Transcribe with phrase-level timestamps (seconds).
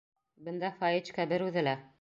[0.47, 1.81] Бында Фаечка бер үҙе лә...